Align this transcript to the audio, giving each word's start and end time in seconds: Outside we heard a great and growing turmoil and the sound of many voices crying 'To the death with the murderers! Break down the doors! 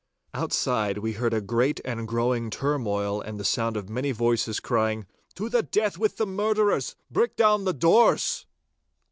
Outside 0.33 0.97
we 0.97 1.11
heard 1.11 1.31
a 1.31 1.41
great 1.41 1.79
and 1.85 2.07
growing 2.07 2.49
turmoil 2.49 3.21
and 3.21 3.39
the 3.39 3.43
sound 3.45 3.77
of 3.77 3.87
many 3.87 4.11
voices 4.11 4.59
crying 4.59 5.05
'To 5.35 5.47
the 5.47 5.61
death 5.61 5.95
with 5.99 6.17
the 6.17 6.25
murderers! 6.25 6.95
Break 7.11 7.35
down 7.35 7.65
the 7.65 7.73
doors! 7.73 8.47